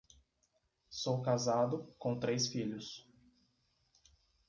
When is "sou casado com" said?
0.89-2.19